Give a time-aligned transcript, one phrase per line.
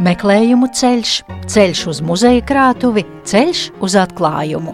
[0.00, 1.10] Meklējumu ceļš,
[1.52, 4.72] ceļš uz muzeja krātuvi, ceļš uz atklājumu.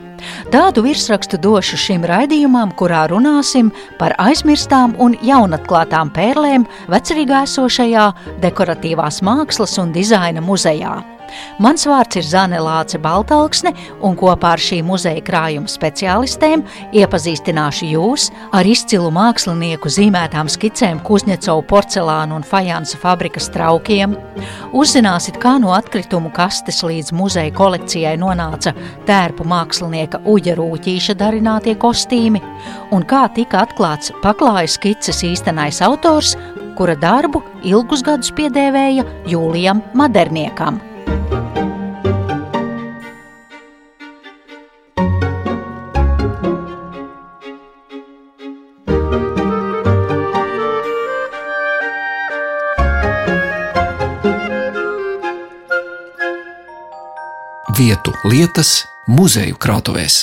[0.54, 8.06] Tādu virsrakstu došu šim raidījumam, kurā runāsim par aizmirstām un jaunatklātām pērlēm vecerīgā esošajā
[8.46, 11.15] dekoratīvās mākslas un dizaina muzejā.
[11.62, 13.72] Mans vārds ir Zane Lāce Baltalksne,
[14.04, 16.64] un kopā ar šī muzeja krājuma speciālistēm
[16.96, 24.16] iepazīstināšu jūs ar izcilu mākslinieku zīmētām skicēm Kuzņecovu porcelānu un fajansa fabrikas traukiem.
[24.76, 28.74] Uzzināsiet, kā no atkritumu kastes līdz muzeja kolekcijai nonāca
[29.08, 32.42] tērpu mākslinieka Uģa Rūķīša darinātie kostīmi,
[32.92, 36.36] un kā tika atklāts paklāja skices īstenais autors,
[36.76, 40.95] kura darbu ilgus gadus piedēvēja Jūlijam Maderniekam.
[58.26, 60.16] Lietas, muzeju krātuvēs.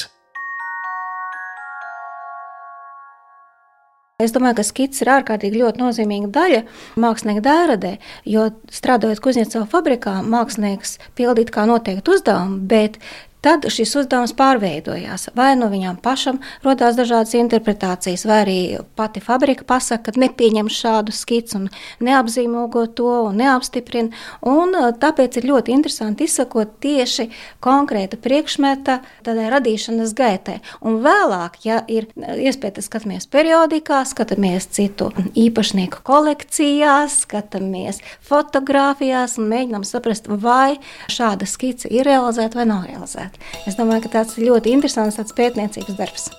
[4.24, 6.60] Es domāju, ka skits ir ārkārtīgi nozīmīga daļa
[7.00, 7.94] mākslinieka dēradē,
[8.28, 13.00] jo strādājot Kuzņecova fabrikā, mākslinieks pildīt kā noteiktu uzdevumu, bet
[13.44, 15.26] Tad šis uzdevums pārveidojās.
[15.36, 18.60] Vai nu viņam pašam radās dažādas interpretācijas, vai arī
[18.96, 21.66] pati fabrika pasaka, ka nepieņem šādu skicu
[22.00, 24.16] neapzīmogo to un neapstiprina.
[24.48, 27.28] Un tāpēc ir ļoti interesanti izsakot tieši
[27.64, 30.62] konkrēta priekšmeta radīšanas gaitai.
[30.80, 39.84] Un vēlāk, ja ir iespēja, skatāmies periodikā, skatāmies citu īpašnieku kolekcijās, skatāmies fotografijās un mēģinām
[39.84, 40.80] saprast, vai
[41.12, 43.68] šāda skica ir realizēta vai nav realizēta strādāt.
[43.68, 46.30] Es domāju, ka tāds ļoti interesants pētniecības darbs.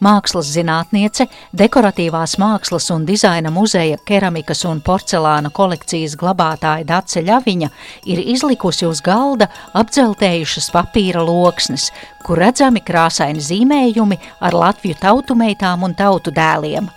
[0.00, 7.70] Mākslas zinātniece, dekoratīvās mākslas un dizaina muzeja keramikas un porcelāna kolekcijas glabātāja Dace Ļaviņa
[8.06, 11.90] ir izlikusi uz galda apdzeltējušas papīra loksnes,
[12.22, 16.92] kur redzami krāsaini zīmējumi ar Latviju tautumeitām un tautu dēliem.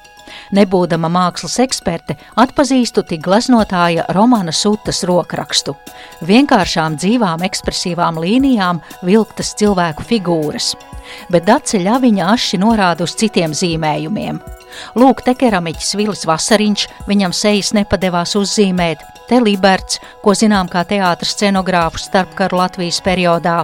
[0.56, 5.76] Nebūdama mākslas eksperte, atpazīstu tik gleznotāja Romana Sutas rokrakstu.
[6.26, 10.74] Vienkāršām dzīvām ekspresīvām līnijām vilktas cilvēku figūras.
[11.34, 14.42] Bet Dace ļaviņa aši norāda uz citiem zīmējumiem.
[15.00, 21.36] Lūk, te keramiķis Vilis Vasariņš, viņam sejas nepadevās uzzīmēt, te Liberts, ko zinām kā teātris
[21.36, 23.62] scenogrāfus starpkaru Latvijas periodā,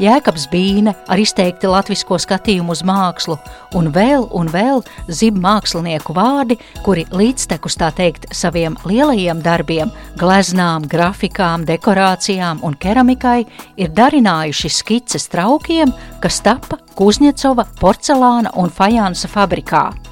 [0.00, 3.36] Jēkabs Bīne ar izteikti latvisko skatījumu uz mākslu,
[3.76, 4.80] un vēl un vēl
[5.12, 13.42] zib mākslinieku vārdi, kuri līdztekus tā teikt saviem lielajiem darbiem, gleznām, grafikām, dekorācijām un keramikai
[13.76, 15.92] ir darinājuši skices traukiem,
[16.24, 20.11] kas tapa Kuzņecova porcelāna un fajansa fabrikā.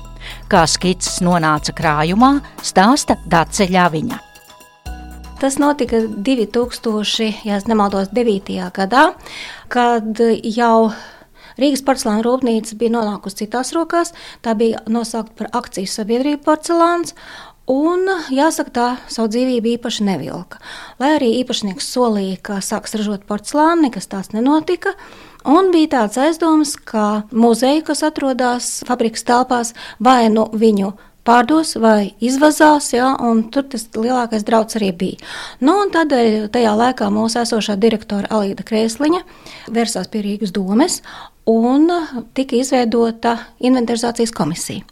[0.51, 4.17] Kā skices nonāca krājumā, stāsta Dace Ļaviņa.
[5.39, 8.57] Tas notika 2000, ja nemaldos, 9.
[8.75, 9.05] gadā,
[9.71, 10.91] kad jau
[11.61, 14.11] Rīgas porcelāna rūpnīca bija nonākusi citās rokās.
[14.43, 17.15] Tā bija nosaukta par akciju sabiedrību porcelāns.
[17.71, 20.59] Un, jāsaka, tā savu dzīvību īpaši nevilka.
[20.99, 24.97] Lai arī īpašnieks solīja, ka sāks ražot porcelānu, nekas tāds nenotika.
[25.49, 30.93] Un bija tāds aizdoms, ka muzeja, kas atrodas fabrikas telpās, vai nu viņu
[31.25, 35.31] pārdos vai izvazās, ja, un tur tas lielākais draudz arī bija.
[35.65, 39.23] Nu, tādēļ tajā laikā mūsu esošā direktora Alīda Krēsliņa
[39.73, 41.01] vērsās pie Rīgas domes
[41.49, 41.89] un
[42.35, 44.85] tika izveidota inventarizācijas komisija.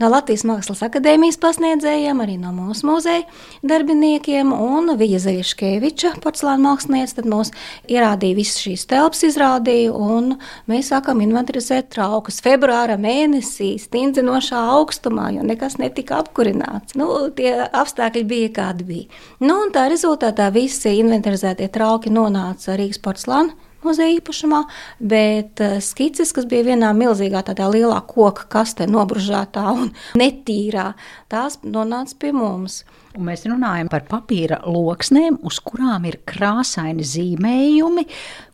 [0.00, 3.26] No Latvijas Mākslas akadēmijas pasniedzējiem, arī no mūsu muzeja
[3.66, 7.52] darbiniekiem un Vija Zaļškeviča, porcelāna mākslinieca, tad mūs
[7.90, 10.38] ierādīja visas šīs telpas, izrādīja, un
[10.70, 16.96] mēs sākam inventarizēt traukus februāra mēnesī, stindzinošā augstumā, jo nekas netika apkurināts.
[16.96, 19.24] Nu, tie apstākļi bija kādi bija.
[19.44, 24.62] Nu, tā rezultātā visi inventarizētie trauki nonāca Rīgas porcelāna muzeja īpašumā,
[25.12, 30.92] bet eh, skices, kas bija vienā milzīgā tādā lielā koka kastē nobružātā un netīrā,
[31.32, 32.82] tās nonāca pie mums.
[33.18, 38.04] Un mēs runājam par papīra loksnēm, uz kurām ir krāsaini zīmējumi,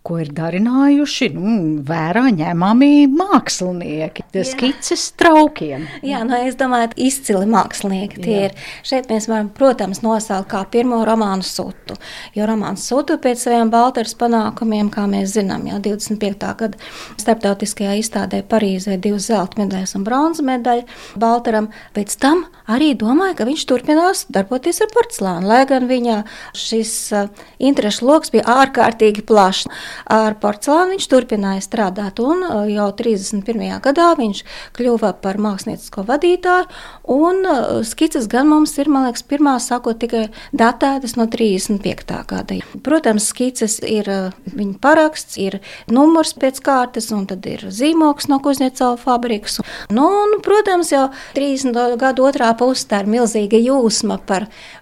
[0.07, 1.55] ko ir darinājuši nu,
[1.87, 4.25] vērā ņemami mākslinieki.
[4.33, 5.85] Tas skices traukiem.
[6.07, 8.45] Jā, nu, es domāju, izcili mākslinieki tie Jā.
[8.49, 8.55] ir.
[8.87, 11.99] Šeit mēs varam, protams, nosaukt kā pirmo romānu sutu.
[12.37, 16.53] Jo romāns sutu pēc saviem Baltaras panākumiem, kā mēs zinām, jau 25.
[16.63, 16.81] gada
[17.19, 20.87] starptautiskajā izstādē Parīzē divas zelta medaļas un bronzas medaļa
[21.19, 21.73] Baltaram.
[21.99, 26.23] Pēc tam arī domāja, ka viņš turpinās darboties ar porcelānu, lai gan viņa
[26.55, 27.29] šis uh,
[27.59, 29.67] interešu lokus bija ārkārtīgi plašs.
[30.07, 33.81] Ar porcelānu viņš turpināja strādāt, un uh, jau 31.
[33.83, 34.43] gadā viņš
[34.77, 36.69] kļuva par māksliniecisko vadītāju.
[37.11, 37.43] Un
[37.87, 42.17] skices gan mums ir, man liekas, pirmās sākot tikai datētas no 35.
[42.31, 42.59] gada.
[42.87, 44.09] Protams, skices ir
[44.47, 45.59] viņa paraksts, ir
[45.91, 49.61] numurs pēc kārtas, un tad ir zīmoks no Kuzņecova fabrikas.
[49.91, 51.75] Nu, un, protams, jau 30.
[52.01, 54.36] gada otrā pusē ir milzīga jūsma par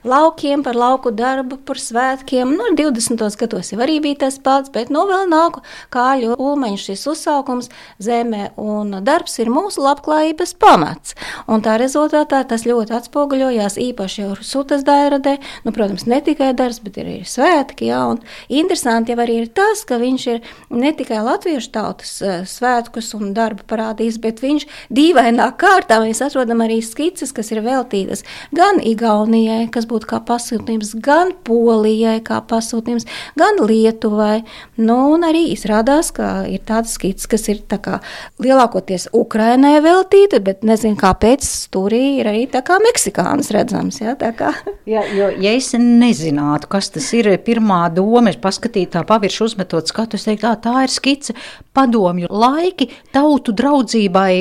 [0.04, 2.50] laukiem, par lauku darbu, par svētkiem.
[2.58, 3.22] Nu, 20.
[3.40, 5.62] gados jau arī bija tas pats, bet nu vēl nāku
[5.94, 7.70] kāļu ulmeņš šis uzsaukums
[8.02, 11.14] zemē, un darbs ir mūsu labklājības pamats.
[11.46, 16.80] Un tā rezultātā tas ļoti atspoguļojās īpaši jau Sutas dairadē, nu, protams, ne tikai darbs,
[16.84, 18.20] bet ir arī svētki, jā, un
[18.52, 20.42] interesanti jau arī ir tas, ka viņš ir
[20.74, 22.16] ne tikai latviešu tautas
[22.50, 28.24] svētkus un darbu parādījis, bet viņš dīvainā kārtā mēs atrodam arī skices, kas ir veltītas
[28.54, 29.44] gan Igaunijai,
[29.75, 33.06] kas būtu kā pasūtījums, gan Polijai kā pasūtījums,
[33.38, 34.43] gan Lietuvai.
[34.81, 38.00] Nu, un arī izrādās, ka ir tādas skices, kas ir kā
[38.43, 42.46] lielākoties Ukrainai veltīta, bet nezinu, kāpēc tur ir arī
[42.85, 44.00] meksikānas redzams.
[44.00, 44.14] Ja,
[44.94, 49.90] jā, jo, ja es nezinātu, kas tas ir, pirmā doma ir paskatīt tā pavirši uzmetot
[49.90, 51.35] skatu, es teiktu, tā, tā ir skice
[51.75, 54.35] padomju laiki tautu draudzībai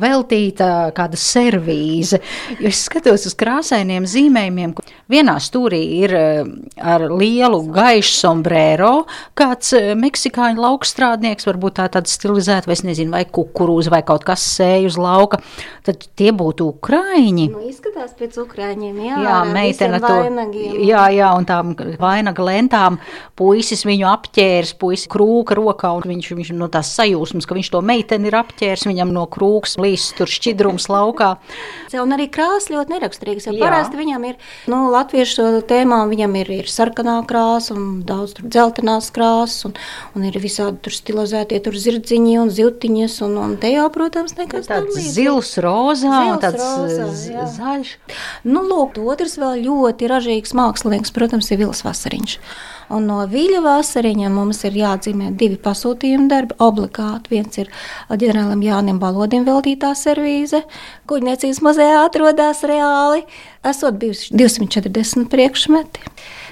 [0.00, 2.20] veltīta kāda servīze.
[2.58, 8.92] Jo es skatos uz krāsainiem zīmējumiem, kur vienā stūrī ir eh, ar lielu gaišu sombrero
[9.38, 14.26] kāds eh, meksikāņu laukstrādnieks, varbūt tā tāda stilizēta, vai es nezinu, vai kukurūza vai kaut
[14.28, 15.40] kas sēj uz lauka,
[15.86, 17.48] tad tie būtu ukraiņi.
[17.54, 19.22] Nu, izskatās pēc ukraiņiem, jā.
[19.24, 20.12] Jā, meitene to.
[20.18, 20.76] Vainagiem.
[20.88, 22.98] Jā, jā, un tām vainaga lentām
[23.38, 27.82] puisis viņu apķērs, puisis krūka rokā, un viņš, viņš no tās sajūsmas, ka viņš to
[27.84, 31.34] meiteni ir apķērs, viņam no krūks līs tur šķidrums laukā.
[31.98, 34.38] Un arī krāsa ļoti neraksturīgas, jo parasti viņam ir,
[34.70, 39.76] nu, latviešu tēmām viņam ir, ir sarkanā krāsa un daudz tur dzeltenās krāsas, un,
[40.18, 44.70] un ir visādi tur stilizētie tur zirdziņi un ziltiņas, un, un te jau, protams, nekas
[44.70, 47.94] tāds zils, rozā zils, un tāds rozā, zaļš.
[48.48, 52.38] Nu, lūk, otrs vēl ļoti ražīgs mākslinieks, protams, ir Vils Vasariņš.
[52.94, 56.56] Un no Viļa Vasariņa mums ir jāatzīmē divi pasūtījumi darbi.
[56.64, 57.68] Obligāti viens ir
[58.08, 60.62] ģenerālim Jānim Balodim veltītā servīze.
[61.10, 63.26] Kuģniecības muzejā atrodas reāli.
[63.68, 66.04] Esot bijuši 240 priekšmeti.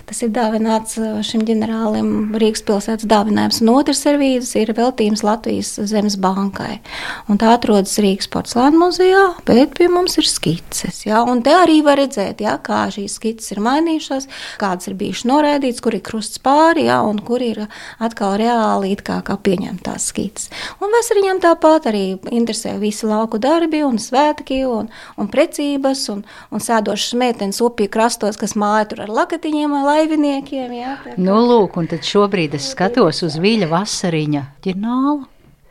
[0.06, 3.58] Tas ir dāvināts uh, šim ģenerālim Rīgas pilsētas dāvinājums.
[3.64, 6.78] Un otrs servīzes ir veltījums Latvijas Zemes bankai.
[7.26, 11.02] Un tā atrodas Rīgas porcelāna muzejā, bet pie mums ir skices.
[11.08, 14.28] Jā, un te arī var redzēt, jā, kā šīs skices ir mainījušās,
[14.60, 17.64] kādas ir bijušas noraidītas, kur ir krusts pāri, jā, un kur ir
[17.98, 20.52] atkal reāli kā, kā pieņemtās skices.
[20.78, 24.86] Un vasariņam tāpat arī interesē visi lauku darbi un svētki un,
[25.18, 26.22] un precības un,
[26.54, 30.76] un sēdošas meitenes upju krastos, kas māja tur ar lakatiņiem laiviniekiem.
[30.76, 35.24] Jā, nu, lūk, un tad šobrīd es skatos uz Vīļa vasariņa ģurnālu.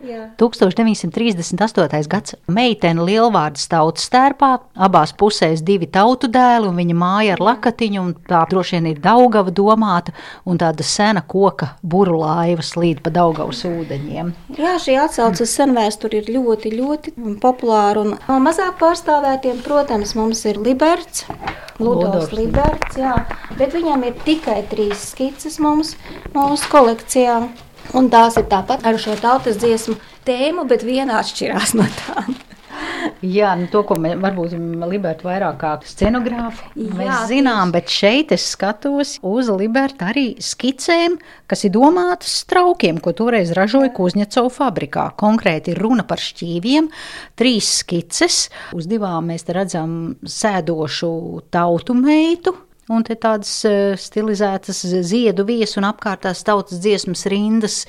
[0.06, 0.26] Jā.
[0.38, 2.08] 1938.
[2.12, 8.04] gads meitene lielvārdas tautas stērpā, abās pusēs divi tautu dēli, un viņa māja ar lakatiņu,
[8.04, 10.14] un tā droši vien ir Daugava domāta,
[10.46, 14.34] un tāda sena koka buru laiva slīd pa Daugavas ūdeņiem.
[14.60, 20.62] Jā, šī atsaucas senvēsture ir ļoti, ļoti populāra, un no mazāk pārstāvētiem, protams, mums ir
[20.62, 21.26] Liberts,
[21.80, 23.14] Ludovs Liberts, jā,
[23.60, 25.96] bet viņam ir tikai trīs skices mums
[26.36, 27.40] mūsu kolekcijā.
[27.96, 32.38] Un tās ir tāpat ar šo tautas dziesmu tēmu, bet viena atšķirās no tām.
[33.38, 34.56] Jā, nu to, ko mēs varbūt
[34.90, 41.18] Liberta vairāk kā scenogrāfi, Jā, mēs zinām, bet šeit es skatos uz Liberta arī skicēm,
[41.50, 45.08] kas ir domātas straukiem, ko toreiz ražoja Kuzņecova fabrikā.
[45.20, 46.92] Konkrēti ir runa par šķīviem,
[47.40, 51.12] trīs skices, uz divām mēs redzam sēdošu
[51.54, 57.80] tautu meitu, Un te tādas eh, stilizētas ziedu viesu un apkārtās tautas dziesmas rindas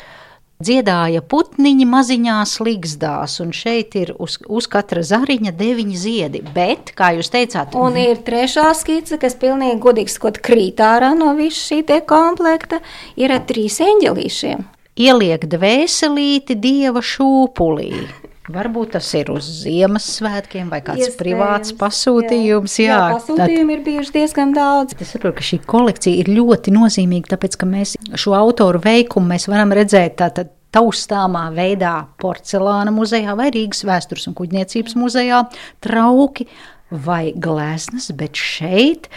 [0.62, 6.42] dziedāja putniņi maziņās ligzdās, un šeit ir uz, uz katra zariņa deviņi ziedi.
[6.56, 11.34] Bet, kā jūs teicāt, un ir trešā skice, kas pilnīgi godīgi skot krīt ārā no
[11.38, 12.80] visa šī te komplekta,
[13.20, 14.64] ir ar trīs eņģelīšiem.
[14.96, 18.06] Ieliek dvēselīti dieva šūpulī.
[18.52, 22.76] Varbūt tas ir uz Ziemassvētkiem vai kāds Iespējams, privāts pasūtījums.
[22.78, 24.94] Jā, jā pasūtījumi ir bijuši diezgan daudz.
[25.02, 29.48] Es saprotu, ka šī kolekcija ir ļoti nozīmīga, tāpēc, ka mēs šo autoru veikumu mēs
[29.50, 35.42] varam redzēt tātad taustāmā veidā porcelāna muzejā vai Rīgas vēstures un kuģniecības muzejā,
[35.82, 36.46] trauki
[36.90, 39.08] vai gleznas, bet šeit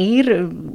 [0.00, 0.30] ir,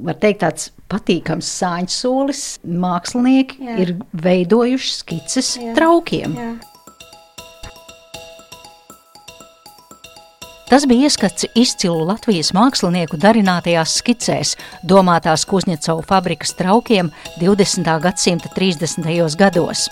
[0.06, 2.44] var teikt, tāds patīkams sāņu solis.
[2.62, 3.80] Mākslinieki Jā.
[3.82, 5.74] ir veidojuši skices Jā.
[5.80, 6.38] traukiem.
[6.38, 6.52] Jā.
[10.74, 17.92] Tas bija ieskats izcilu Latvijas mākslinieku darinātajās skicēs, domātās Kuzņecovu fabrikas traukiem 20.
[18.02, 19.06] gadsimta 30.
[19.38, 19.84] gados.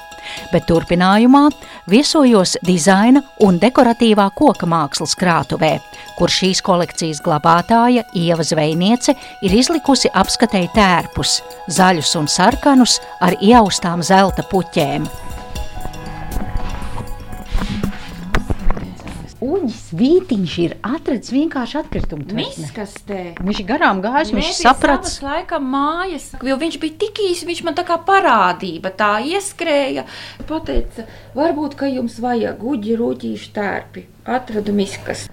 [0.50, 1.44] Bet turpinājumā
[1.86, 5.76] viesojos dizaina un dekoratīvā koka mākslas krātuvē,
[6.18, 9.14] kur šīs kolekcijas glabātāja Ieva Zvejniece
[9.46, 15.06] ir izlikusi apskatēji tērpus, zaļus un sarkanus ar ieaustām zelta puķēm.
[19.42, 22.28] Uģis Vītiņš ir atradzis vienkārši atkritumu.
[22.38, 23.22] Miskastē.
[23.42, 25.16] Viņš ir garām gājis, viņš Nebija saprats.
[25.18, 30.06] savas laikam mājas, jo viņš bija tik īsi, viņš man tā kā parādība, tā ieskrēja.
[30.46, 34.06] Pateica, varbūt, ka jums vajag uģi rūtīšu tērpi.
[34.30, 35.26] Atradu miskas.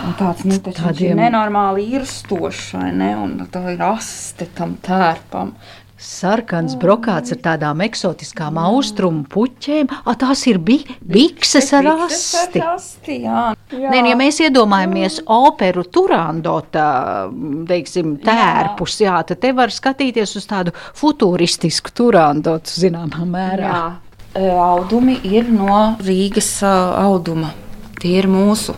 [0.00, 3.10] Un tāds nu, viņš ir Tādiem- nenormāli irstošs, vai ne?
[3.20, 5.52] Un tā ir aste tam tērpam.
[6.00, 9.90] Sarkans brokāts ar tādām eksotiskām austrumu puķēm.
[10.08, 12.62] A, tās ir bi bikses ar asti.
[12.64, 13.50] Asti jā.
[13.68, 13.92] Jā.
[13.92, 17.28] Nē, nu, ja mēs iedomājamies operu turandota,
[17.68, 23.74] teiksim, tērpus, jā, tad te var skatīties uz tādu futuristisku turandotu, zināmā mērā.
[23.76, 23.84] Jā.
[24.32, 27.52] E, Audumi ir no Rīgas ā, auduma.
[28.00, 28.72] Tie ir mūsu,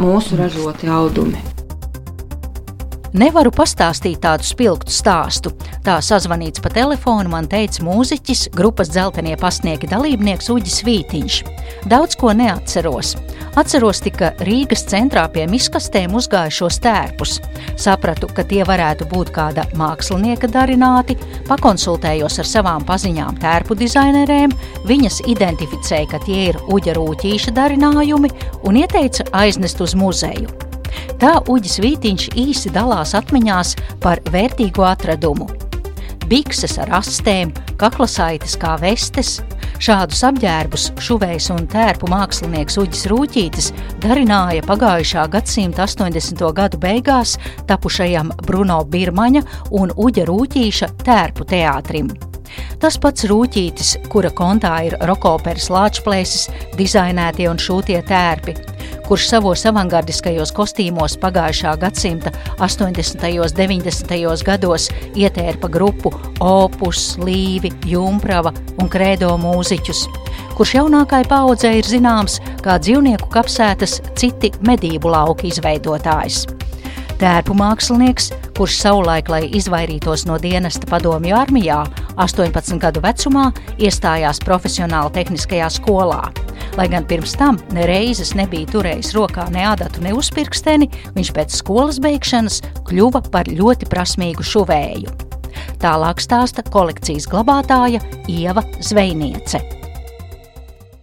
[0.00, 1.42] mūsu ražoti audumi.
[3.12, 5.50] Nevaru pastāstīt tādu spilgtu stāstu.
[5.84, 11.36] Tā sazvanīts pa telefonu man teica mūziķis, grupas dzeltenie pasniegi dalībnieks Uģis Vītiņš.
[11.92, 13.12] Daudz ko neatceros.
[13.60, 17.36] Atceros tikai Rīgas centrā pie miskastēm uzgājušos tērpus.
[17.76, 21.20] Sapratu, ka tie varētu būt kāda mākslinieka darināti,
[21.52, 24.56] pakonsultējos ar savām paziņām tērpu dizainerēm,
[24.88, 28.32] viņas identificēja, ka tie ir uģa rūtīša darinājumi
[28.64, 30.71] un ieteica aiznest uz muzeju.
[31.22, 35.48] Tā Uģis Vītiņš īsi dalās atmiņās par vērtīgu atradumu.
[36.30, 39.36] Bikses ar astēm, kaklasaites kā vestes,
[39.82, 43.70] šādus apģērbus šuvējs un tērpu mākslinieks Uģis Rūķītis
[44.04, 46.44] darināja pagājušā gadsimta 80.
[46.56, 47.36] gadu beigās
[47.68, 49.44] tapušajam Bruno Birmaņa
[49.78, 52.12] un Uģa Rūķīša tērpu teātrim.
[52.82, 58.56] Tas pats rūtītis, kura kontā ir rokoperas lāčplēsis, dizainētie un šūtie tērpi,
[59.12, 62.30] kurš savos avangardiskajos kostīmos pagājušā gadsimta
[62.64, 63.26] 80.
[63.44, 64.44] un 90.
[64.46, 70.00] gados ietērpa grupu Opus, Līvi, Jumprava un Kredo mūziķus,
[70.56, 76.46] kurš jaunākai paudzei ir zināms kā dzīvnieku kapsētas citi medību lauki izveidotājs.
[77.20, 81.82] Tērpu mākslinieks, kurš savulaik, lai izvairītos no dienesta padomju armijā,
[82.16, 86.22] 18 gadu vecumā iestājās profesionāla tehniskajā skolā.
[86.72, 91.98] Lai gan pirms tam nereizes nebija turējis rokā ne adatu, ne uzpirksteni, viņš pēc skolas
[92.00, 95.12] beigšanas kļuva par ļoti prasmīgu šuvēju.
[95.82, 98.00] Tālāk stāsta kolekcijas glabātāja
[98.30, 99.60] Ieva Zvejniece.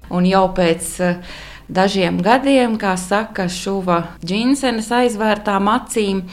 [0.10, 1.38] Un jau pēc uh,
[1.70, 6.24] dažiem gadiem, kā saka, šuva džinsenes aizvērtām acīm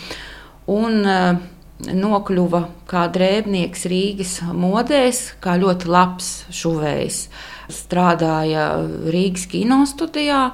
[0.72, 1.44] un uh,
[1.84, 7.22] nokļuva kā drēbnieks Rīgas modēs, kā ļoti labs šuvējs.
[7.72, 8.68] Strādāja
[9.12, 10.50] Rīgas kinostudijā,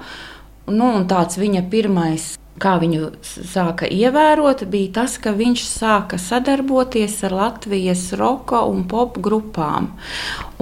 [0.73, 7.19] nu, un tāds viņa pirmais kā viņu sāka ievērot, bija tas, ka viņš sāka sadarboties
[7.27, 9.93] ar Latvijas roka un pop grupām.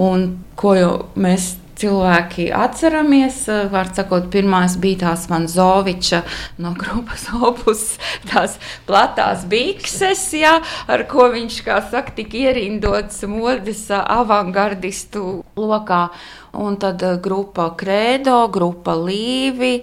[0.01, 0.75] Un, ko
[1.19, 3.43] mēs cilvēki atceramies.
[3.71, 6.21] Vārds sakot, pirmās bija tās Vanzoviča
[6.61, 7.85] no grupas opus,
[8.29, 8.57] tās
[8.89, 10.57] platās bikses, jā,
[10.91, 16.07] ar ko viņš, kā saka, tika ierindots modes avangardistu lokā.
[16.51, 19.77] Un tad grupa Credo, grupa Līvi,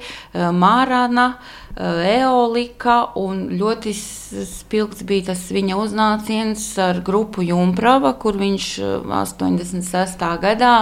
[0.52, 1.30] Marana.
[1.78, 8.70] Eolika, un ļoti spilgts bija tas viņa uznāciens ar grupu Jumprava, kur viņš
[9.06, 10.24] 86.
[10.42, 10.72] gadā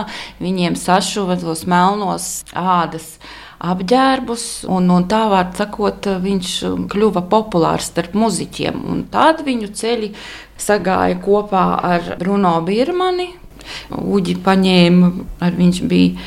[0.40, 3.18] viņiem sašuva tos melnos ādas
[3.60, 6.54] apģērbus, un, un tā var sakot, viņš
[6.92, 8.80] kļuva populārs starp muziķiem.
[8.88, 10.12] Un tad viņu ceļi
[10.60, 13.34] sagāja kopā ar Bruno Birmani.
[13.90, 15.12] Uģi paņēma,
[15.42, 16.26] ar viņš bija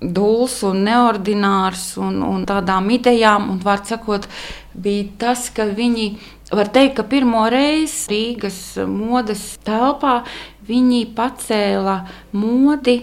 [0.00, 3.50] dūls un neordinārs un, un tādām idejām.
[3.52, 4.28] Un, var sakot,
[4.74, 6.08] bija tas, ka viņi,
[6.54, 10.22] var teikt, ka pirmo reizi Rīgas modes telpā
[10.68, 12.00] viņi pacēla
[12.36, 13.00] modi.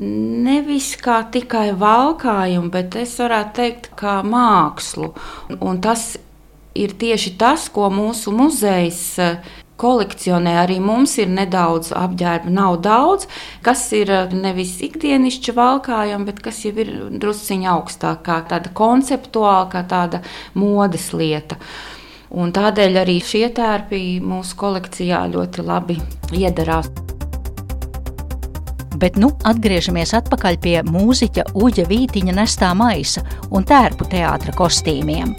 [0.00, 5.10] Nevis kā tikai valkājumu, bet es varētu teikt, kā mākslu.
[5.58, 6.12] Un tas
[6.78, 9.02] ir tieši tas, ko mūsu muzejs
[9.80, 10.56] kolekcionē.
[10.62, 13.28] Arī mums ir nedaudz apģērba, nav daudz,
[13.66, 19.84] kas ir nevis ikdienišķi valkājami, bet kas jau ir drusciņā augstāk, kā tāda konceptuāla, kā
[19.88, 20.22] tāda
[20.54, 21.58] modes lieta.
[22.30, 25.96] Un tādēļ arī šie tērpi mūsu kolekcijā ļoti labi
[26.36, 26.90] iedarās.
[29.00, 35.32] Bet nu atgriežamies atpakaļ pie mūziķa Uģa Vītiņa nestā maisa un tērpu teātra kostīmiem.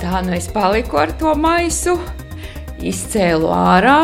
[0.00, 1.98] Tā nu es paliku ar to maisu,
[2.90, 4.00] izcēlu ārā.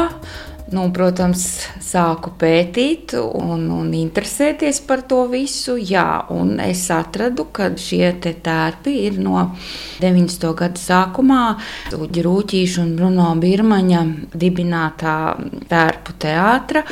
[0.70, 1.40] Nu, protams,
[1.82, 5.74] sāku pētīt un, un interesēties par to visu.
[5.74, 9.50] Jā, un es atradu, ka šie tērpi ir no
[9.98, 10.54] 90.
[10.60, 11.58] gada sākumā
[11.98, 15.16] Uģa Rūķīša un Bruno Birmaņa dibinātā
[15.72, 16.84] tērpu teātra.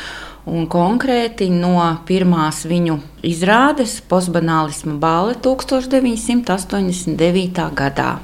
[0.48, 1.76] Un konkrēti no
[2.08, 2.98] pirmās viņu
[3.30, 7.70] izrādes postbanālisma balva 1989.
[7.78, 8.18] gadā.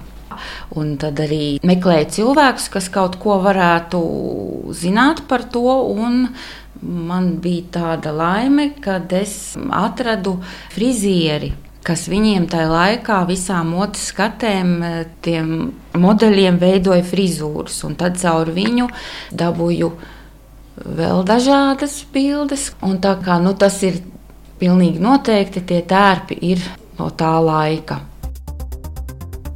[0.79, 4.01] Un tad arī meklēju cilvēkus, kas kaut ko varētu
[4.77, 5.79] zināt par to.
[6.85, 10.37] Man bija tāda laime, kad es atradu
[10.75, 14.75] frizieri, kas viņiem tajā laikā visām modes skatēm,
[15.25, 15.55] tiem
[16.01, 17.79] modeļiem veidoja frizūras.
[17.89, 18.89] Un tad caur viņu
[19.33, 19.91] dabūju
[20.85, 22.73] vēl dažādas bildes.
[22.85, 24.01] Un tā kā nu, tas ir
[24.61, 26.65] pilnīgi noteikti, tie tērpi ir
[26.99, 28.01] no tā laika.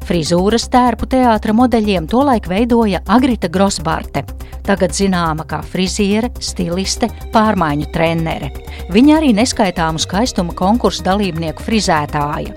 [0.08, 4.22] Frizūras tērpu teātra modeļiem tolaik veidoja Agrita Grosbarte,
[4.64, 8.48] tagad zināma kā friziere, stiliste, pārmaiņu trenere.
[8.94, 12.56] Viņa arī neskaitāmu skaistuma konkursu dalībnieku frizētāja.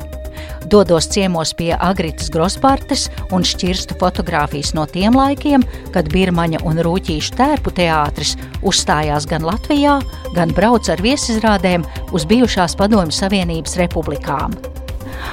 [0.71, 7.35] Dodos ciemos pie Agritas Grospartes un šķirstu fotogrāfijas no tiem laikiem, kad Birmaņa un Rūķīšu
[7.35, 9.99] tērpu teātris uzstājās gan Latvijā,
[10.37, 11.83] gan brauc ar viesizrādēm
[12.15, 14.55] uz bijušās Padomju Savienības republikām.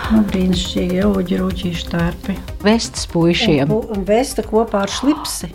[0.08, 2.36] Nu, brīnišķīgi augi rūķīšu tērpi.
[2.64, 3.72] Vestas puišiem.
[3.72, 5.50] Un, vesta kopā ar šlipsi.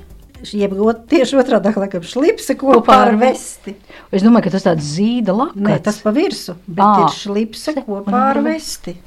[0.51, 0.75] Jeb
[1.09, 3.75] tieši otrādi- laikam šlipsi kopā, kopā ar vesti.
[4.11, 5.61] Es domāju, ka tas tāds zīda lakats.
[5.61, 7.05] Nē, tas pa virsu, bet à.
[7.05, 8.97] ir šlipsi kopā ar vesti.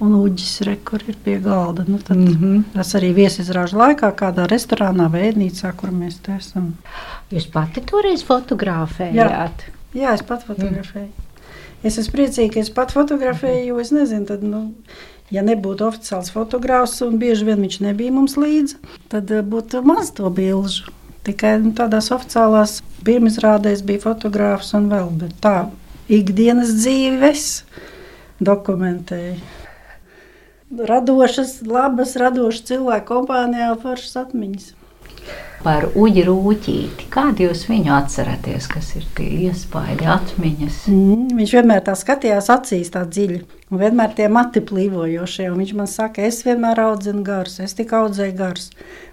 [0.00, 1.84] Un uģis rekur ir pie galda.
[1.86, 2.62] Nu, tad, mm -hmm.
[2.74, 6.74] Tas arī viesizrāžu laikā kādā restorānā vai ēdnīcā, kur mēs te esam.
[7.30, 9.14] Jūs pati toreiz fotografējāt?
[9.14, 9.50] Jā,
[9.94, 11.06] Jā es pat fotografēju.
[11.06, 11.29] Mm.
[11.86, 14.66] Es esmu priecīga, ka es pat fotografēju, jo es nezinu, tad, nu,
[15.32, 18.80] ja nebūtu oficiāls fotogrāfs, un bieži vien viņš nebija mums līdzi,
[19.12, 20.92] tad eh, būtu maz to bilžu.
[21.24, 25.56] Tikai nu, tādās oficiālās pirmizrādēs bija fotogrāfs un vēl, bet tā
[26.12, 27.46] ikdienas dzīvi es
[28.44, 29.38] dokumentēju.
[30.90, 34.68] Radošas, labas, radošas cilvēku kompānijā foršas atmiņas
[35.64, 37.08] par uģi rūķīti.
[37.12, 40.78] Kādu jūs viņu atceraties, kas ir tie iespaidi, atmiņas?
[40.92, 43.42] Mm, viņš vienmēr tā skatījās acīs tā dziļi.
[43.70, 45.50] Un vienmēr tie mati plīvojošie.
[45.52, 48.70] Viņš man saka, es vienmēr audzinu garus, es tik audzēju garus.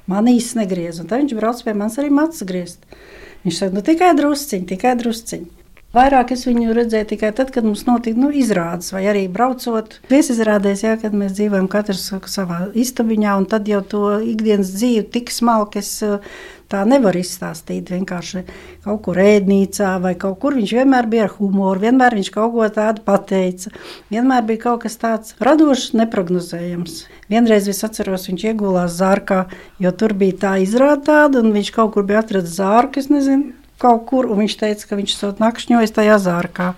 [0.07, 1.01] Man īsti negriez.
[1.03, 2.99] Un tad viņš brauc pie manis arī matus griezt.
[3.43, 5.56] Viņš saka, nu tikai drusciņi, tikai drusciņi.
[5.95, 10.01] Vairāk es viņu redzēju tikai tad, kad mums notika nu, izrādes, vai arī braucot.
[10.11, 15.31] Viesizrādēs, jā, kad mēs dzīvojam katrs savā istabiņā, un tad jau to ikdienas dzīvi tik
[15.31, 16.19] smalki es eh,
[16.67, 17.87] tā nevaru izstāstīt.
[17.95, 18.43] Vienkārši
[18.83, 22.67] kaut kur ēdnīcā vai kaut kur viņš vienmēr bija ar humoru, vienmēr viņš kaut ko
[22.75, 23.71] tādu pateica.
[24.11, 27.05] Vienmēr bija kaut kas tāds radošs, neprognozējams.
[27.31, 29.45] Vienreiz es atceros, viņš iegulās zārkā,
[29.79, 33.55] jo tur bija tā izrāda tāda, un viņš kaut kur bija atradzis zārku, es nezinu
[33.81, 36.71] kaut kur, un viņš teica, ka viņš sot nakšņojas tajā zārkā.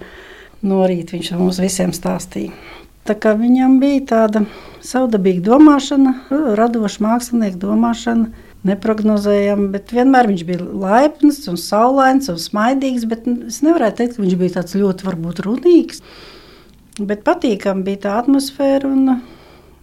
[0.65, 2.51] No rīta viņš mums visiem stāstīja.
[3.07, 4.43] Tā kā viņam bija tāda
[4.85, 6.13] savdabīga domāšana,
[6.59, 8.27] radoša mākslinieka domāšana,
[8.67, 13.07] neprognozējama, bet vienmēr viņš bija laipns un saulains un smaidīgs,
[13.47, 16.03] es nevarētu teikt, ka viņš bija tāds ļoti varbūt runīgs,
[16.99, 19.21] bet patīkam bija tā atmosfēra un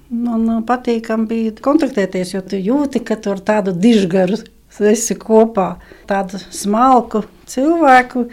[0.06, 4.38] Man patīkami bija kontaktēties, jo tu jūti, ka tur tādu dižgaru
[4.84, 5.76] esi kopā
[6.08, 8.26] tādu smalku cilvēku,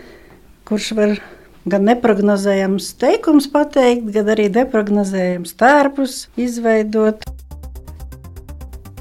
[0.67, 1.15] kurš var
[1.69, 7.23] gan neparedzējams teikums pateikt, gan arī neparedzējams tērpus izveidot.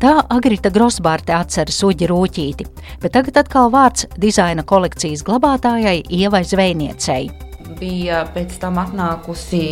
[0.02, 2.66] Tā Agrita Grosbārte atceras uģi rūķīti,
[3.04, 9.62] bet tagad atkal vārds dizaina kolekcijas glabātājai Ievai Zvejniecei bija pēc tam atnākusi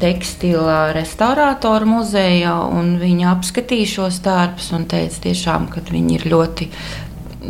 [0.00, 6.68] tekstila restaurātora muzeja, un viņa apskatīja šos tērpus un teica, tiešām, ka viņi ir ļoti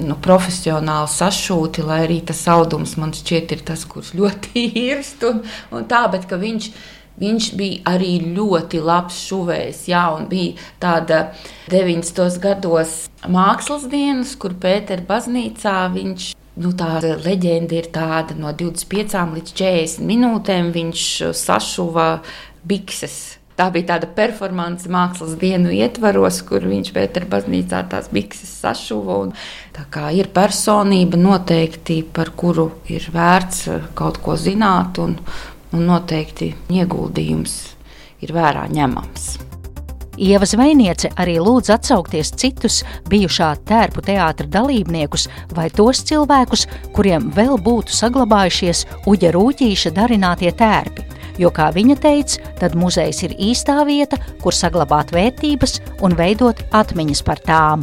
[0.03, 5.45] nu, profesionāli sašūti, lai arī tas audums man šķiet ir tas, kurš ļoti īrst un,
[5.73, 6.73] un tā, bet viņš.
[7.23, 9.83] Viņš bija arī ļoti labs šuvējs.
[9.91, 11.19] Jā, un bija tāda
[11.69, 12.41] 90.
[12.41, 12.95] gados
[13.29, 20.03] mākslas dienas, kur Pētera baznīcā viņš Nu, tā leģenda ir tāda, no 25 līdz 40
[20.05, 21.05] minūtēm viņš
[21.39, 22.09] sašuva
[22.69, 23.39] bikses.
[23.57, 29.19] Tā bija tāda performance mākslas dienu ietvaros, kur viņš Pētera baznīcā tās bikses sašuva.
[29.77, 35.17] Tā kā ir personība noteikti, par kuru ir vērts kaut ko zināt, un,
[35.73, 37.57] un noteikti ieguldījums
[38.25, 39.52] ir vērā ņemams.
[40.23, 45.25] Ieva Zvainiece arī lūdz atsaukties citus bijušā tērpu teātra dalībniekus
[45.57, 51.09] vai tos cilvēkus, kuriem vēl būtu saglabājušies uģa rūtīša darinātie tērpi.
[51.43, 57.27] Jo, kā viņa teica, tad muzejs ir īstā vieta, kur saglabāt vērtības un veidot atmiņas
[57.27, 57.83] par tām.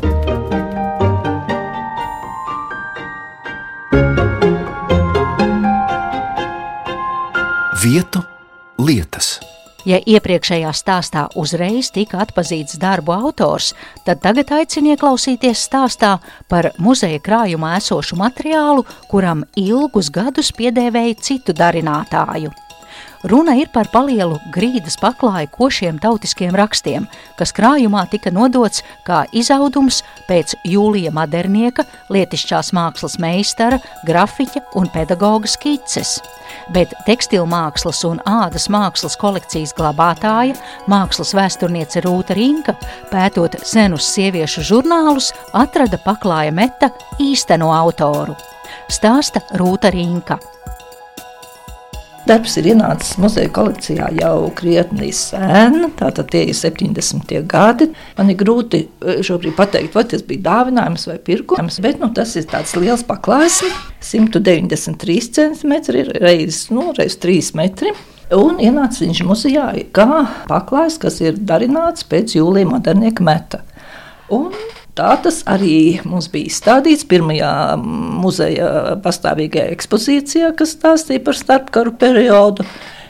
[7.84, 8.24] Vietu
[8.80, 9.40] lietas.
[9.88, 13.72] Ja iepriekšējā stāstā uzreiz tika atpazīts darbu autors,
[14.04, 16.18] tad tagad aicinu ieklausīties stāstā
[16.52, 22.52] par muzeja krājumā esošu materiālu, kuram ilgus gadus piedēvēja citu darinātāju.
[23.24, 27.04] Runa ir par palielu grīdas paklāju košiem tautiskiem rakstiem,
[27.36, 29.98] kas krājumā tika nodots kā izaudums
[30.30, 31.84] pēc Jūlija Madernieka,
[32.16, 36.22] lietišķās mākslas meistara, grafiķa un pedagoga skices.
[36.72, 40.56] Bet tekstilmākslas un ādas mākslas kolekcijas glabātāja,
[40.88, 42.78] mākslas vēsturniece Rūta Rinka,
[43.12, 48.38] pētot senus sieviešu žurnālus, atrada paklāja meta īsteno autoru.
[48.88, 50.40] Stāsta Rūta Rinka.
[52.30, 57.32] Darbs ir ienācis muzeja kolekcijā jau krietni sen, tātad tie ir 70.
[57.50, 57.88] gadi.
[58.20, 62.36] Man ir grūti eh, šobrīd pateikt, vai tas bija dāvinājums vai pirkums, bet nu, tas
[62.38, 63.64] ir tāds liels paklājs.
[64.06, 67.96] 193 cm ir reizes nu, reiz 3 metri.
[68.38, 69.66] Un ienāca viņš muzejā
[69.98, 73.64] kā paklājs, kas ir darināts pēc jūlija modernieka meta.
[74.30, 74.54] Un
[75.00, 82.66] Tā tas arī mums bija izstādīts pirmajā muzeja pastāvīgajā ekspozīcijā, kas stāstīja par starpkaru periodu.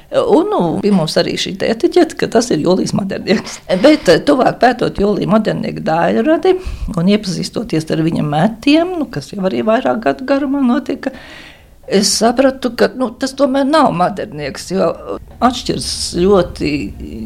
[0.10, 3.58] Un nu, bija mums arī šī etiķete, ka tas ir Jūlijas modernieks.
[3.82, 6.56] Bet eh, tuvāk pētot Jūlijas modernieka daļradi
[6.94, 11.14] un iepazīstoties ar viņa metiem, nu, kas jau arī vairāk gadu garumā notika,
[11.90, 14.70] es sapratu, ka nu, tas tomēr nav modernieks.
[14.74, 14.92] Jo
[15.44, 16.72] atšķiras ļoti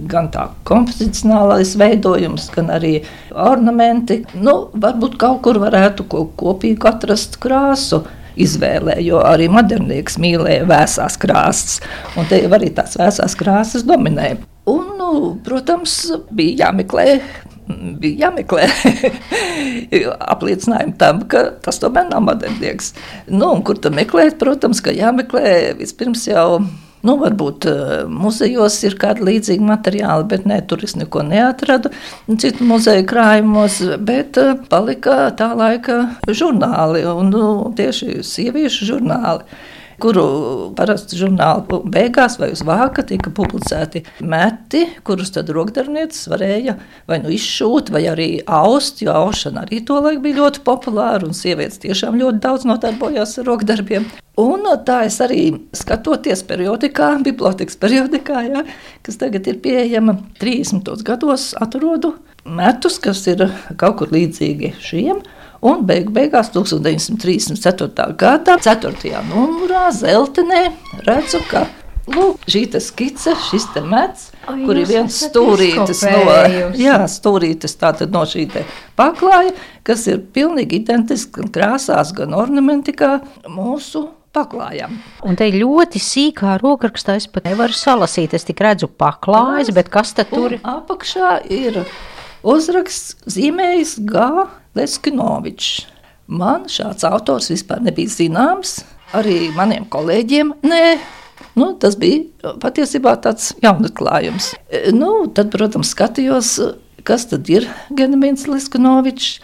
[0.10, 2.98] gan tā kompozicionālais veidojums, gan arī
[3.32, 4.22] ornamenti.
[4.38, 8.04] Nu, varbūt kaut kur varētu ko kopīgi atrast krāsu.
[8.34, 11.76] Izvēlē, jo arī modernieks mīlēja vēsās krāsas,
[12.18, 14.40] un te arī tās vēsās krāsas dominēja.
[14.74, 15.10] Un, nu,
[15.46, 16.00] protams,
[16.34, 17.20] bija jāmeklē
[18.02, 18.66] bija jāmeklē
[20.34, 22.94] apliecinājumi tam, ka tas tomēr nav modernieks.
[23.32, 24.40] Nu, kur tad meklēt?
[24.42, 26.64] Protams, ka jāmeklē vispirms jau.
[27.04, 31.92] Nu, varbūt uh, muzejos ir kādi līdzīgi materiāli, bet ne, tur es neko neatradu.
[32.40, 35.98] Citu muzeju krājumos, bet uh, palika tā laika
[36.32, 39.44] žurnāli un nu, tieši sieviešu žurnāli
[40.02, 40.26] kuru
[40.78, 46.78] parasti žurnāla beigās vai uz vāka tika publicēti meti, kurus tad rokdarbnieces varēja
[47.10, 51.82] vai nu izšūt, vai arī aust, jo aušana arī tolaik bija ļoti populāra, un sievietes
[51.84, 54.08] tiešām ļoti daudz nodarbojās ar rokdarbiem.
[54.42, 58.66] Un tā es arī skatoties periodikā, bibliotekas periodikā, ja,
[59.06, 60.90] kas tagad ir pieejama 30.
[61.06, 63.46] gados, atrodu metus, kas ir
[63.78, 65.22] kaut kur līdzīgi šiem.
[65.64, 68.10] Un beig beigās 1934.
[68.20, 69.22] gada 4.
[69.30, 70.66] numurā Zeltenē
[71.08, 71.64] redzu, ka
[72.04, 76.34] Lūk, šī skice, šis te mets, o, kur ir viens stūrītis no,
[76.76, 77.78] jā, stūrītis
[78.12, 78.44] no šī
[79.00, 79.54] paklāja,
[79.88, 84.98] kas ir pilnīgi identisks gan krāsās, gan ornamentikā mūsu paklājam.
[85.24, 88.34] Un te ļoti sīkā rokrakstā es pat nevaru salasīt.
[88.36, 90.58] Es tik redzu paklājas, bet kas tad tur?
[90.58, 91.86] Un apakšā ir
[92.44, 94.28] uzraksts zīmējis G.
[94.78, 95.88] Leskinovičs.
[96.34, 98.80] Man šāds autors vispār nebija zināms,
[99.14, 100.56] arī maniem kolēģiem.
[100.66, 100.86] Nē,
[101.54, 104.54] Nu, tas bija patiesībā tāds jaunatklājums.
[104.74, 106.56] E, nu, tad, protams, skatījos,
[107.06, 109.36] kas tad ir Gedimins Liskanovičs.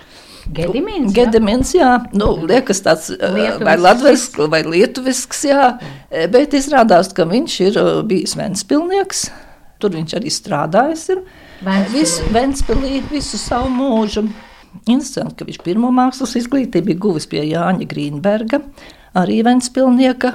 [0.55, 3.65] Gedimins, Gedimins, jā, nu, liekas tāds e, lietuvisks.
[3.67, 5.67] vai latvisks, vai lietuvisks, jā,
[6.09, 7.77] e, bet izrādās, ka viņš ir
[8.09, 9.27] bijis Ventspilnieks,
[9.77, 11.21] tur viņš arī strādājis ir.
[11.60, 14.22] Visu, Ventspilī visu savu mūžu.
[14.88, 18.62] Interesanti, ka viņš pirmo mākslas izglītību bija guvis pie Jāņa Grīnberga,
[19.19, 20.32] arī Ventspilnieka.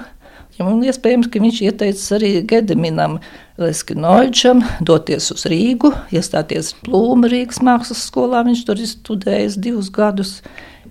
[0.61, 3.17] Un iespējams, ka viņš ieteicis arī Gedeminam
[3.59, 8.45] Leskinovičam doties uz Rīgu, iestāties Plūma Rīgas mākslas skolā.
[8.45, 10.37] Viņš tur ir studējis divus gadus.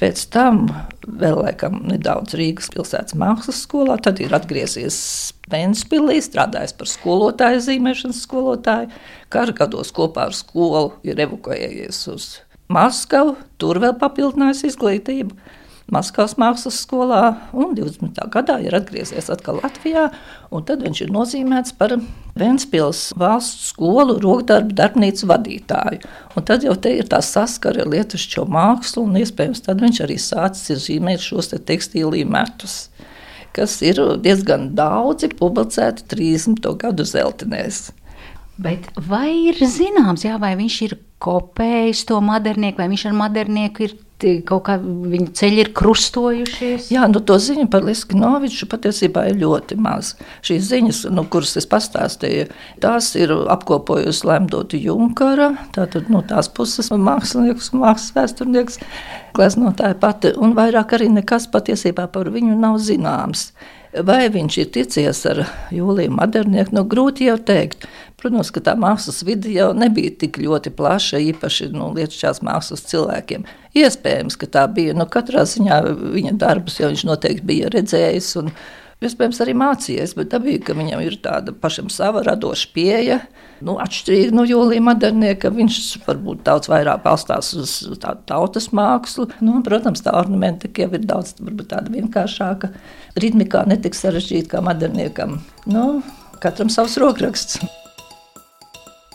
[0.02, 0.66] Pēc tam
[1.06, 4.98] vēl laikam nedaudz Rīgas pilsētas mākslas skolā, tad ir atgriezies
[5.52, 8.90] Ventspilī, strādājis par skolotāju, zīmēšanas skolotāju.
[9.34, 12.30] Kara gados kopā ar skolu ir evakuējies uz
[12.74, 15.36] Maskavu, tur vēl papildinājis izglītību.
[15.94, 17.22] Maskavas mākslas skolā,
[17.54, 18.18] un 20.
[18.34, 20.08] gadā ir atgriezies atkal Latvijā.
[20.68, 21.96] Tad viņš ir nozīmēts par
[22.40, 26.02] Vēncpils valsts skolu rokdarbu darbnīcu vadītāju.
[26.34, 30.88] Un tad jau ir tā saskara ar lietušķo mākslu, un iespējams tad viņš arī sācis
[30.88, 32.88] zīmēt šos te tekstīlī metus
[33.54, 36.72] kas ir diezgan daudzi publicēti 30.
[36.82, 37.92] gadu zeltenēs.
[38.58, 43.88] Bet vai ir zināms, jā, vai viņš ir kopējis to modernieku, vai viņš ar modernieku
[43.88, 43.96] ir
[44.48, 46.90] kaut kā viņa ceļi ir krustojušies?
[46.94, 50.14] Jā, nu to ziņu par Liskinoviču patiesībā ir ļoti maz.
[50.46, 52.48] Šīs ziņas, nu, kuras es pastāstīju,
[52.84, 58.82] tās ir apkopojusi Lemdota Junkara, tātad no nu, tās puses mākslinieks, mākslas vēsturnieks,
[59.38, 63.52] gleznotāja pati, un vairāk arī nekas patiesībā par viņu nav zināms.
[63.94, 67.86] Vai viņš ir ticies ar Jūliju Madernieku, nu grūti jau teikt.
[68.18, 73.46] Protams, ka tā mākslas vide jau nebija tik ļoti plaša, īpaši nu, lietušķās mākslas cilvēkiem.
[73.78, 74.96] Iespējams, ka tā bija.
[74.98, 75.82] Nu, katrā ziņā
[76.16, 78.32] viņa darbus jau viņš noteikti bija redzējis.
[78.42, 78.50] Un,
[79.08, 83.20] Iespējams, arī mācījies, bet dabīgi, ka viņam ir tāda pašam sava radoša pieeja.
[83.64, 87.76] Nu, atšķirīgi no Jūlija Madernieka, viņš varbūt daudz vairāk balstās uz
[88.30, 89.30] tautas mākslu.
[89.44, 92.74] Nu, protams, tā ornamentika jau ir daudz vienkāršāka.
[93.20, 95.40] Ritmikā netik sarežģīta kā Maderniekam.
[95.70, 95.88] Nu,
[96.44, 97.83] katram savs rokraksts.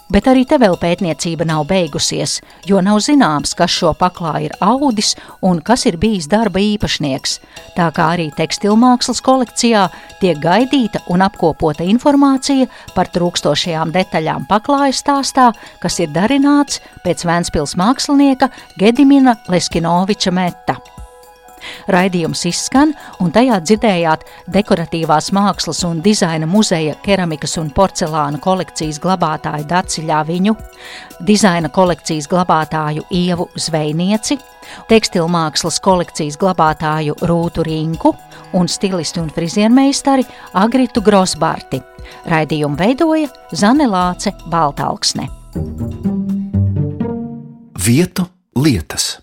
[0.09, 5.12] Bet arī te vēl pētniecība nav beigusies, jo nav zināms, kas šo paklāju ir audis
[5.44, 7.37] un kas ir bijis darba īpašnieks.
[7.77, 9.85] Tā kā arī tekstilmākslas kolekcijā
[10.23, 15.51] tiek gaidīta un apkopota informācija par trūkstošajām detaļām paklāja stāstā,
[15.83, 18.49] kas ir darināts pēc Vēnspils mākslinieka
[18.81, 20.81] Gedimina Leskinoviča meta.
[21.88, 29.68] Raidījums izskan, un tajā dzirdējāt dekoratīvās mākslas un dizaina muzeja keramikas un porcelāna kolekcijas glabātāju
[29.68, 30.57] Daciļā viņu,
[31.27, 34.38] dizaina kolekcijas glabātāju Ievu Zvejnieci,
[34.88, 38.14] tekstilmākslas kolekcijas glabātāju Rūtu Rinku
[38.59, 41.81] un stilistu un friziermeistari Agritu Grosbarti.
[42.29, 45.29] Raidījumu veidoja Zane Lāce Baltalksne.
[47.87, 49.18] Vietu lietas.